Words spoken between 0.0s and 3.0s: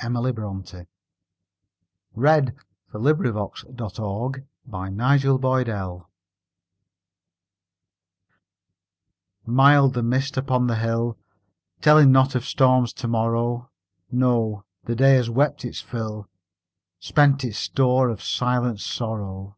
Emily Brontë Mild the